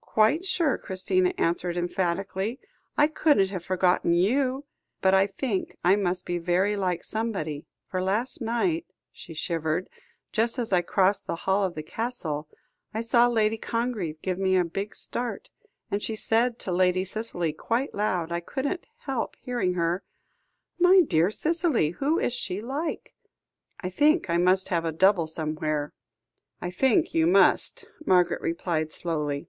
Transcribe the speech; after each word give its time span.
"Quite 0.00 0.44
sure," 0.44 0.76
Christina 0.78 1.32
answered 1.38 1.76
emphatically. 1.76 2.58
"I 2.98 3.06
couldn't 3.06 3.50
have 3.50 3.64
forgotten 3.64 4.12
you. 4.14 4.64
But 5.00 5.14
I 5.14 5.28
think 5.28 5.76
I 5.84 5.94
must 5.94 6.26
be 6.26 6.38
very 6.38 6.76
like 6.76 7.04
somebody, 7.04 7.66
for 7.86 8.02
last 8.02 8.40
night" 8.40 8.86
she 9.12 9.32
shivered 9.32 9.88
"just 10.32 10.58
as 10.58 10.72
I 10.72 10.82
crossed 10.82 11.28
the 11.28 11.36
hall 11.36 11.62
of 11.62 11.76
the 11.76 11.84
Castle, 11.84 12.48
I 12.92 13.00
saw 13.00 13.28
Lady 13.28 13.56
Congreve 13.56 14.20
give 14.22 14.40
a 14.40 14.62
big 14.64 14.96
start, 14.96 15.50
and 15.88 16.02
she 16.02 16.16
said 16.16 16.58
to 16.58 16.72
Lady 16.72 17.04
Cicely 17.04 17.52
quite 17.52 17.94
loud, 17.94 18.32
I 18.32 18.40
couldn't 18.40 18.88
help 19.02 19.36
hearing 19.40 19.74
her 19.74 20.02
'My 20.80 21.02
dear 21.02 21.30
Cicely, 21.30 21.90
who 21.90 22.18
is 22.18 22.32
she 22.32 22.60
like?' 22.60 23.14
I 23.78 23.90
think 23.90 24.28
I 24.28 24.36
must 24.36 24.66
have 24.70 24.84
a 24.84 24.90
double 24.90 25.28
somewhere." 25.28 25.92
"I 26.60 26.72
think 26.72 27.14
you 27.14 27.28
must," 27.28 27.84
Margaret 28.04 28.40
replied 28.40 28.90
slowly. 28.90 29.46